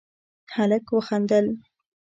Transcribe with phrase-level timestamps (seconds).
[0.55, 1.45] هلک وخندل: